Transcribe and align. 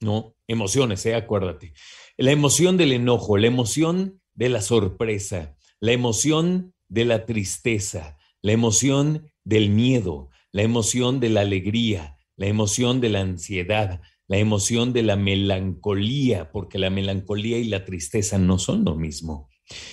¿no? 0.00 0.34
Emociones, 0.46 1.06
¿eh? 1.06 1.14
Acuérdate. 1.14 1.72
La 2.18 2.30
emoción 2.30 2.76
del 2.76 2.92
enojo, 2.92 3.38
la 3.38 3.46
emoción 3.46 4.20
de 4.34 4.50
la 4.50 4.60
sorpresa, 4.60 5.56
la 5.80 5.92
emoción 5.92 6.74
de 6.90 7.06
la 7.06 7.24
tristeza, 7.24 8.18
la 8.42 8.52
emoción 8.52 9.30
del 9.44 9.70
miedo, 9.70 10.28
la 10.50 10.60
emoción 10.60 11.18
de 11.18 11.30
la 11.30 11.40
alegría, 11.40 12.18
la 12.36 12.48
emoción 12.48 13.00
de 13.00 13.08
la 13.08 13.20
ansiedad, 13.22 14.02
la 14.26 14.36
emoción 14.36 14.92
de 14.92 15.04
la 15.04 15.16
melancolía, 15.16 16.52
porque 16.52 16.78
la 16.78 16.90
melancolía 16.90 17.56
y 17.56 17.64
la 17.64 17.86
tristeza 17.86 18.36
no 18.36 18.58
son 18.58 18.84
lo 18.84 18.94
mismo. 18.94 19.48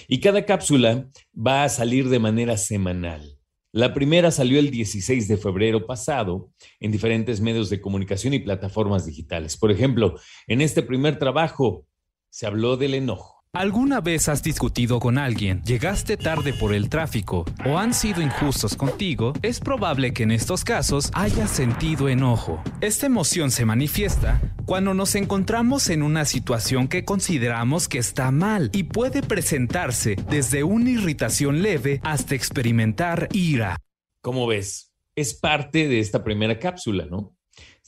Y 0.08 0.20
cada 0.20 0.46
cápsula 0.46 1.10
va 1.36 1.64
a 1.64 1.70
salir 1.70 2.10
de 2.10 2.20
manera 2.20 2.58
semanal. 2.58 3.40
La 3.72 3.94
primera 3.94 4.32
salió 4.32 4.60
el 4.60 4.72
16 4.72 5.28
de 5.28 5.38
febrero 5.38 5.86
pasado 5.86 6.52
en 6.80 6.92
diferentes 6.92 7.40
medios 7.40 7.70
de 7.70 7.80
comunicación 7.80 8.34
y 8.34 8.40
plataformas 8.40 9.06
digitales. 9.06 9.58
Por 9.58 9.72
ejemplo, 9.72 10.16
en 10.48 10.62
este 10.62 10.82
primer 10.82 11.20
trabajo 11.20 11.86
se 12.30 12.48
habló 12.48 12.78
del 12.78 12.96
enojo. 12.96 13.39
¿Alguna 13.54 14.00
vez 14.00 14.30
has 14.30 14.44
discutido 14.44 15.00
con 15.00 15.18
alguien, 15.18 15.64
llegaste 15.64 16.18
tarde 16.18 16.54
por 16.54 16.72
el 16.72 16.88
tráfico 16.88 17.46
o 17.66 17.80
han 17.80 17.96
sido 17.96 18.22
injustos 18.22 18.76
contigo? 18.76 19.34
Es 19.42 19.60
probable 19.60 20.14
que 20.14 20.22
en 20.22 20.30
estos 20.30 20.64
casos 20.64 21.10
hayas 21.16 21.50
sentido 21.50 22.10
enojo. 22.10 22.62
Esta 22.80 23.08
emoción 23.08 23.50
se 23.50 23.66
manifiesta 23.66 24.40
cuando 24.68 24.94
nos 24.94 25.16
encontramos 25.16 25.90
en 25.90 26.04
una 26.04 26.26
situación 26.26 26.88
que 26.88 27.06
consideramos 27.06 27.88
que 27.88 27.98
está 27.98 28.30
mal 28.30 28.70
y 28.72 28.84
puede 28.84 29.24
presentarse 29.24 30.16
desde 30.30 30.64
una 30.64 30.92
irritación 30.92 31.64
leve 31.64 32.02
hasta 32.04 32.36
experimentar 32.36 33.30
ira. 33.32 33.78
¿Cómo 34.22 34.46
ves? 34.46 34.94
Es 35.16 35.34
parte 35.34 35.88
de 35.88 36.00
esta 36.00 36.24
primera 36.24 36.60
cápsula, 36.60 37.08
¿no? 37.10 37.36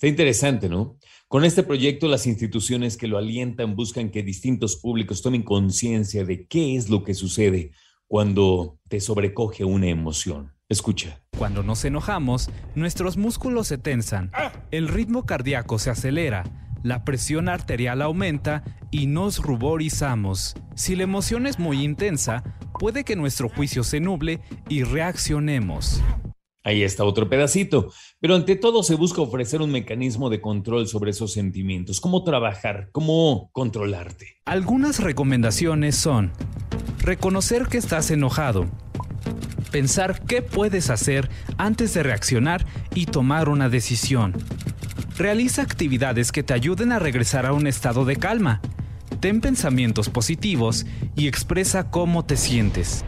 Está 0.02 0.10
interesante, 0.10 0.68
¿no? 0.68 0.98
Con 1.28 1.46
este 1.46 1.62
proyecto, 1.62 2.08
las 2.08 2.26
instituciones 2.26 2.98
que 2.98 3.08
lo 3.08 3.20
alientan 3.20 3.76
buscan 3.76 4.10
que 4.10 4.24
distintos 4.24 4.78
públicos 4.78 5.22
tomen 5.22 5.44
conciencia 5.44 6.26
de 6.26 6.48
qué 6.48 6.76
es 6.76 6.90
lo 6.90 7.04
que 7.04 7.14
sucede 7.14 7.70
cuando 8.08 8.80
te 8.88 9.00
sobrecoge 9.00 9.64
una 9.64 9.90
emoción. 9.90 10.56
Escucha. 10.70 11.22
Cuando 11.38 11.62
nos 11.62 11.86
enojamos, 11.86 12.50
nuestros 12.74 13.16
músculos 13.16 13.68
se 13.68 13.78
tensan, 13.78 14.32
el 14.72 14.88
ritmo 14.88 15.28
cardíaco 15.28 15.78
se 15.78 15.92
acelera, 15.92 16.46
la 16.82 17.06
presión 17.06 17.48
arterial 17.48 18.02
aumenta 18.02 18.64
y 18.90 19.06
nos 19.06 19.38
ruborizamos. 19.38 20.56
Si 20.74 20.96
la 20.96 21.04
emoción 21.04 21.46
es 21.46 21.60
muy 21.60 21.84
intensa, 21.84 22.44
puede 22.80 23.04
que 23.04 23.16
nuestro 23.16 23.50
juicio 23.50 23.84
se 23.84 24.00
nuble 24.00 24.42
y 24.68 24.82
reaccionemos. 24.82 26.02
Ahí 26.64 26.84
está 26.84 27.04
otro 27.04 27.28
pedacito. 27.28 27.92
Pero 28.20 28.36
ante 28.36 28.56
todo 28.56 28.84
se 28.84 28.96
busca 28.96 29.22
ofrecer 29.22 29.62
un 29.62 29.72
mecanismo 29.72 30.30
de 30.30 30.42
control 30.42 30.88
sobre 30.88 31.12
esos 31.12 31.34
sentimientos. 31.34 32.00
¿Cómo 32.00 32.24
trabajar? 32.24 32.90
¿Cómo 32.92 33.50
controlarte? 33.52 34.38
Algunas 34.46 35.00
recomendaciones 35.00 35.96
son 35.96 36.32
reconocer 37.00 37.68
que 37.68 37.80
estás 37.80 38.12
enojado, 38.12 38.68
pensar 39.72 40.22
qué 40.26 40.42
puedes 40.44 40.90
hacer 40.90 41.30
antes 41.58 41.94
de 41.94 42.04
reaccionar 42.04 42.66
y 42.94 43.08
tomar 43.08 43.50
una 43.50 43.70
decisión. 43.70 44.36
Realiza 45.18 45.64
actividades 45.64 46.32
que 46.32 46.44
te 46.44 46.54
ayuden 46.54 46.92
a 46.92 47.00
regresar 47.00 47.46
a 47.46 47.54
un 47.54 47.68
estado 47.68 48.06
de 48.06 48.18
calma. 48.18 48.62
Ten 49.20 49.42
pensamientos 49.42 50.10
positivos 50.10 50.86
y 51.16 51.28
expresa 51.28 51.90
cómo 51.90 52.26
te 52.26 52.38
sientes. 52.38 53.04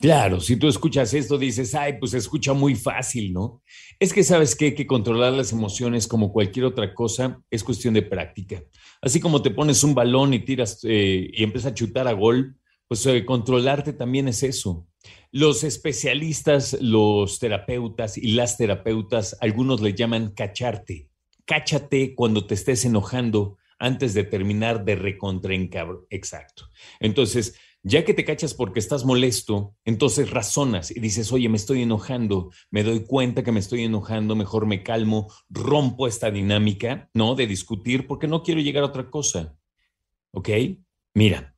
Claro, 0.00 0.40
si 0.40 0.56
tú 0.56 0.66
escuchas 0.66 1.12
esto, 1.12 1.36
dices, 1.36 1.74
ay, 1.74 1.98
pues 2.00 2.14
escucha 2.14 2.54
muy 2.54 2.74
fácil, 2.74 3.34
¿no? 3.34 3.62
Es 3.98 4.14
que 4.14 4.24
sabes 4.24 4.56
qué? 4.56 4.74
que 4.74 4.86
controlar 4.86 5.34
las 5.34 5.52
emociones 5.52 6.08
como 6.08 6.32
cualquier 6.32 6.64
otra 6.64 6.94
cosa 6.94 7.42
es 7.50 7.62
cuestión 7.62 7.92
de 7.92 8.00
práctica. 8.00 8.62
Así 9.02 9.20
como 9.20 9.42
te 9.42 9.50
pones 9.50 9.84
un 9.84 9.94
balón 9.94 10.32
y 10.32 10.38
tiras 10.38 10.80
eh, 10.84 11.30
y 11.30 11.42
empiezas 11.42 11.72
a 11.72 11.74
chutar 11.74 12.08
a 12.08 12.12
gol, 12.12 12.56
pues 12.88 13.04
eh, 13.04 13.26
controlarte 13.26 13.92
también 13.92 14.26
es 14.28 14.42
eso. 14.42 14.88
Los 15.32 15.64
especialistas, 15.64 16.78
los 16.80 17.38
terapeutas 17.38 18.16
y 18.16 18.32
las 18.32 18.56
terapeutas, 18.56 19.36
algunos 19.42 19.82
le 19.82 19.92
llaman 19.92 20.32
cacharte. 20.32 21.10
Cáchate 21.44 22.14
cuando 22.14 22.46
te 22.46 22.54
estés 22.54 22.86
enojando 22.86 23.58
antes 23.78 24.14
de 24.14 24.24
terminar 24.24 24.82
de 24.84 24.94
recontraencabro. 24.94 26.06
Exacto. 26.08 26.68
Entonces, 27.00 27.54
ya 27.82 28.04
que 28.04 28.14
te 28.14 28.24
cachas 28.24 28.54
porque 28.54 28.78
estás 28.78 29.04
molesto, 29.04 29.74
entonces 29.84 30.30
razonas 30.30 30.90
y 30.90 31.00
dices, 31.00 31.32
oye, 31.32 31.48
me 31.48 31.56
estoy 31.56 31.82
enojando, 31.82 32.50
me 32.70 32.82
doy 32.82 33.00
cuenta 33.04 33.42
que 33.42 33.52
me 33.52 33.60
estoy 33.60 33.84
enojando, 33.84 34.36
mejor 34.36 34.66
me 34.66 34.82
calmo, 34.82 35.32
rompo 35.48 36.06
esta 36.06 36.30
dinámica, 36.30 37.08
¿no? 37.14 37.34
De 37.34 37.46
discutir 37.46 38.06
porque 38.06 38.28
no 38.28 38.42
quiero 38.42 38.60
llegar 38.60 38.82
a 38.82 38.88
otra 38.88 39.10
cosa. 39.10 39.56
¿Ok? 40.32 40.50
Mira, 41.14 41.56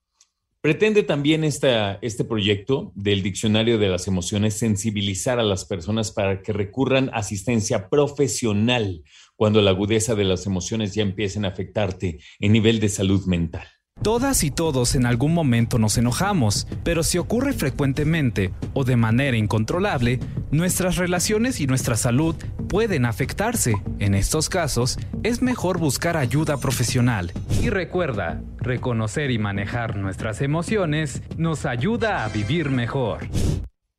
pretende 0.60 1.02
también 1.02 1.44
esta, 1.44 1.98
este 2.02 2.24
proyecto 2.24 2.92
del 2.94 3.22
Diccionario 3.22 3.78
de 3.78 3.88
las 3.88 4.06
Emociones 4.06 4.54
sensibilizar 4.54 5.40
a 5.40 5.44
las 5.44 5.64
personas 5.64 6.12
para 6.12 6.40
que 6.40 6.52
recurran 6.52 7.08
a 7.10 7.18
asistencia 7.18 7.88
profesional 7.88 9.02
cuando 9.34 9.60
la 9.60 9.70
agudeza 9.70 10.14
de 10.14 10.24
las 10.24 10.46
emociones 10.46 10.94
ya 10.94 11.02
empiecen 11.02 11.44
a 11.44 11.48
afectarte 11.48 12.20
en 12.38 12.52
nivel 12.52 12.78
de 12.78 12.88
salud 12.88 13.26
mental. 13.26 13.66
Todas 14.00 14.42
y 14.42 14.50
todos 14.50 14.96
en 14.96 15.06
algún 15.06 15.32
momento 15.32 15.78
nos 15.78 15.96
enojamos, 15.96 16.66
pero 16.82 17.04
si 17.04 17.18
ocurre 17.18 17.52
frecuentemente 17.52 18.52
o 18.74 18.82
de 18.82 18.96
manera 18.96 19.36
incontrolable, 19.36 20.18
nuestras 20.50 20.96
relaciones 20.96 21.60
y 21.60 21.68
nuestra 21.68 21.96
salud 21.96 22.34
pueden 22.68 23.04
afectarse. 23.04 23.74
En 24.00 24.14
estos 24.14 24.48
casos, 24.48 24.98
es 25.22 25.40
mejor 25.40 25.78
buscar 25.78 26.16
ayuda 26.16 26.56
profesional. 26.56 27.32
Y 27.62 27.70
recuerda, 27.70 28.42
reconocer 28.56 29.30
y 29.30 29.38
manejar 29.38 29.96
nuestras 29.96 30.40
emociones 30.40 31.22
nos 31.36 31.64
ayuda 31.64 32.24
a 32.24 32.28
vivir 32.28 32.70
mejor. 32.70 33.28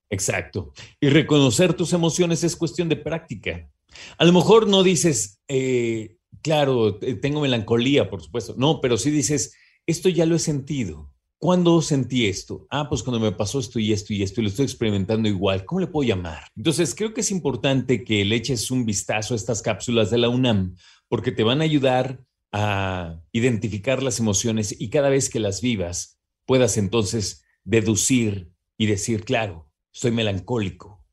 Exacto. 0.10 0.74
Y 1.00 1.10
reconocer 1.10 1.76
tus 1.76 1.94
emociones 1.94 2.44
es 2.44 2.58
cuestión 2.58 2.90
de 2.90 2.98
práctica. 2.98 3.70
A 4.18 4.26
lo 4.26 4.34
mejor 4.34 4.68
no 4.68 4.84
dices, 4.84 5.40
eh, 5.48 6.18
claro, 6.42 6.96
tengo 6.96 7.40
melancolía, 7.40 8.10
por 8.10 8.22
supuesto. 8.22 8.54
No, 8.58 8.82
pero 8.82 8.98
sí 8.98 9.10
dices, 9.12 9.56
esto 9.86 10.10
ya 10.10 10.26
lo 10.26 10.36
he 10.36 10.40
sentido. 10.40 11.12
¿Cuándo 11.38 11.82
sentí 11.82 12.28
esto? 12.28 12.68
Ah, 12.70 12.88
pues 12.88 13.04
cuando 13.04 13.20
me 13.20 13.34
pasó 13.34 13.60
esto 13.60 13.78
y 13.78 13.92
esto 13.92 14.14
y 14.14 14.24
esto 14.24 14.40
y 14.40 14.44
lo 14.44 14.50
estoy 14.50 14.66
experimentando 14.66 15.28
igual. 15.28 15.66
¿Cómo 15.66 15.82
le 15.82 15.88
puedo 15.88 16.08
llamar? 16.08 16.48
Entonces, 16.56 16.96
creo 16.96 17.14
que 17.14 17.20
es 17.22 17.32
importante 17.32 18.06
que 18.06 18.24
le 18.24 18.36
eches 18.36 18.72
un 18.72 18.86
vistazo 18.86 19.34
a 19.34 19.38
estas 19.38 19.62
cápsulas 19.62 20.10
de 20.10 20.20
la 20.20 20.30
UNAM 20.30 20.76
porque 21.10 21.34
te 21.34 21.44
van 21.44 21.60
a 21.60 21.66
ayudar 21.66 22.24
a 22.54 23.20
identificar 23.34 24.02
las 24.02 24.20
emociones 24.20 24.74
y 24.80 24.90
cada 24.90 25.10
vez 25.10 25.30
que 25.30 25.40
las 25.42 25.62
vivas 25.62 26.20
puedas 26.46 26.78
entonces 26.78 27.44
deducir 27.66 28.54
y 28.78 28.86
decir, 28.86 29.26
claro, 29.26 29.70
soy 29.92 30.12
melancólico, 30.12 31.04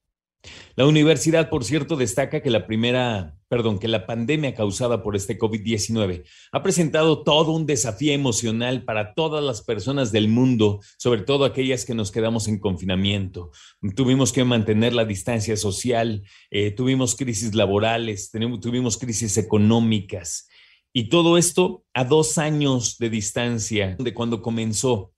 la 0.77 0.87
universidad, 0.87 1.51
por 1.51 1.65
cierto, 1.65 1.97
destaca 1.97 2.43
que 2.43 2.51
la 2.51 2.67
primera, 2.67 3.39
perdón, 3.51 3.81
que 3.81 3.89
la 3.89 4.07
pandemia 4.07 4.55
causada 4.55 5.03
por 5.03 5.17
este 5.17 5.37
COVID-19 5.37 6.23
ha 6.53 6.63
presentado 6.63 7.25
todo 7.25 7.51
un 7.51 7.67
desafío 7.67 8.13
emocional 8.13 8.85
para 8.85 9.13
todas 9.13 9.43
las 9.43 9.61
personas 9.61 10.13
del 10.13 10.29
mundo, 10.29 10.79
sobre 10.97 11.23
todo 11.23 11.45
aquellas 11.45 11.85
que 11.85 11.93
nos 11.93 12.13
quedamos 12.13 12.47
en 12.47 12.61
confinamiento. 12.61 13.51
Tuvimos 13.97 14.33
que 14.33 14.45
mantener 14.45 14.95
la 14.95 15.05
distancia 15.05 15.57
social, 15.57 16.23
eh, 16.53 16.71
tuvimos 16.71 17.17
crisis 17.17 17.53
laborales, 17.57 18.31
tuvimos 18.31 18.97
crisis 18.99 19.37
económicas 19.37 20.49
y 20.93 21.09
todo 21.09 21.37
esto 21.37 21.85
a 21.93 22.05
dos 22.05 22.39
años 22.39 22.99
de 22.99 23.11
distancia 23.11 23.97
de 23.99 24.15
cuando 24.15 24.43
comenzó 24.43 25.13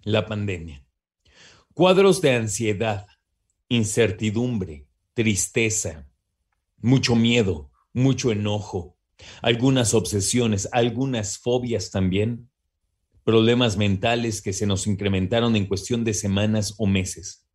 la 0.00 0.26
pandemia. 0.26 0.84
Cuadros 1.74 2.20
de 2.20 2.32
ansiedad 2.32 3.06
incertidumbre, 3.68 4.88
tristeza, 5.14 6.08
mucho 6.82 7.16
miedo, 7.16 7.70
mucho 7.92 8.32
enojo, 8.32 8.96
algunas 9.40 9.94
obsesiones, 9.94 10.68
algunas 10.72 11.38
fobias 11.38 11.90
también, 11.90 12.50
problemas 13.24 13.76
mentales 13.76 14.42
que 14.42 14.52
se 14.52 14.66
nos 14.66 14.86
incrementaron 14.86 15.56
en 15.56 15.66
cuestión 15.66 16.04
de 16.04 16.12
semanas 16.12 16.74
o 16.78 16.86
meses, 16.86 17.48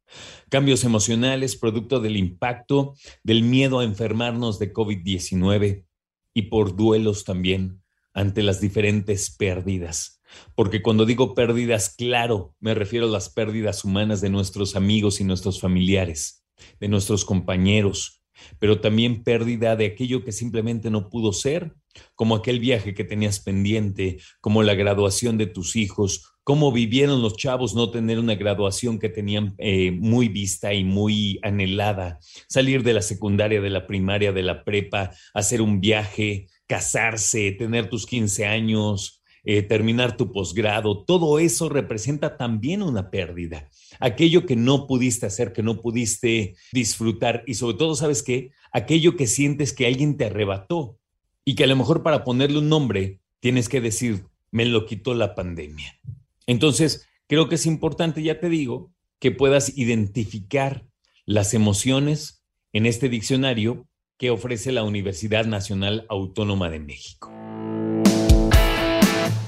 cambios 0.49 0.83
emocionales 0.83 1.57
producto 1.57 1.99
del 1.99 2.17
impacto 2.17 2.95
del 3.23 3.43
miedo 3.43 3.79
a 3.79 3.83
enfermarnos 3.83 4.57
de 4.57 4.73
COVID-19 4.73 5.85
y 6.33 6.41
por 6.43 6.75
duelos 6.75 7.25
también 7.25 7.83
ante 8.13 8.41
las 8.41 8.61
diferentes 8.61 9.29
pérdidas 9.29 10.17
porque 10.55 10.81
cuando 10.81 11.05
digo 11.05 11.33
pérdidas, 11.33 11.93
claro, 11.95 12.55
me 12.59 12.73
refiero 12.73 13.07
a 13.07 13.09
las 13.09 13.29
pérdidas 13.29 13.83
humanas 13.83 14.21
de 14.21 14.29
nuestros 14.29 14.75
amigos 14.75 15.19
y 15.19 15.23
nuestros 15.23 15.59
familiares, 15.59 16.45
de 16.79 16.87
nuestros 16.87 17.25
compañeros, 17.25 18.16
pero 18.59 18.81
también 18.81 19.23
pérdida 19.23 19.75
de 19.75 19.87
aquello 19.87 20.23
que 20.23 20.31
simplemente 20.31 20.89
no 20.89 21.09
pudo 21.09 21.33
ser, 21.33 21.73
como 22.15 22.35
aquel 22.35 22.59
viaje 22.59 22.93
que 22.93 23.03
tenías 23.03 23.39
pendiente, 23.39 24.17
como 24.41 24.63
la 24.63 24.75
graduación 24.75 25.37
de 25.37 25.47
tus 25.47 25.75
hijos, 25.75 26.37
cómo 26.43 26.71
vivieron 26.71 27.21
los 27.21 27.35
chavos 27.35 27.75
no 27.75 27.91
tener 27.91 28.19
una 28.19 28.35
graduación 28.35 28.99
que 28.99 29.09
tenían 29.09 29.53
eh, 29.57 29.91
muy 29.91 30.29
vista 30.29 30.73
y 30.73 30.83
muy 30.83 31.39
anhelada, 31.43 32.19
salir 32.47 32.83
de 32.83 32.93
la 32.93 33.01
secundaria, 33.01 33.59
de 33.59 33.69
la 33.69 33.85
primaria, 33.85 34.31
de 34.31 34.43
la 34.43 34.63
prepa, 34.63 35.11
hacer 35.33 35.61
un 35.61 35.81
viaje, 35.81 36.47
casarse, 36.65 37.51
tener 37.51 37.89
tus 37.89 38.05
15 38.05 38.45
años, 38.45 39.16
eh, 39.49 39.61
terminar 39.61 40.17
tu 40.17 40.33
posgrado, 40.33 41.05
todo 41.05 41.39
eso 41.39 41.69
representa 41.69 42.35
también 42.35 42.83
una 42.83 43.09
pérdida. 43.09 43.69
Aquello 44.01 44.45
que 44.45 44.57
no 44.57 44.87
pudiste 44.87 45.25
hacer, 45.25 45.53
que 45.53 45.63
no 45.63 45.79
pudiste 45.79 46.57
disfrutar 46.73 47.45
y 47.47 47.53
sobre 47.53 47.77
todo, 47.77 47.95
¿sabes 47.95 48.23
qué? 48.23 48.51
Aquello 48.73 49.15
que 49.15 49.25
sientes 49.25 49.71
que 49.71 49.87
alguien 49.87 50.17
te 50.17 50.25
arrebató 50.25 50.99
y 51.45 51.55
que 51.55 51.63
a 51.63 51.67
lo 51.67 51.77
mejor 51.77 52.03
para 52.03 52.25
ponerle 52.25 52.57
un 52.57 52.67
nombre 52.67 53.21
tienes 53.39 53.69
que 53.69 53.79
decir, 53.79 54.25
me 54.51 54.65
lo 54.65 54.85
quitó 54.85 55.13
la 55.13 55.33
pandemia. 55.33 55.97
Entonces, 56.45 57.07
creo 57.27 57.47
que 57.47 57.55
es 57.55 57.65
importante, 57.65 58.21
ya 58.21 58.41
te 58.41 58.49
digo, 58.49 58.91
que 59.17 59.31
puedas 59.31 59.77
identificar 59.77 60.85
las 61.25 61.53
emociones 61.53 62.43
en 62.73 62.85
este 62.85 63.07
diccionario 63.07 63.87
que 64.17 64.29
ofrece 64.29 64.73
la 64.73 64.83
Universidad 64.83 65.45
Nacional 65.45 66.05
Autónoma 66.09 66.69
de 66.69 66.79
México. 66.79 67.31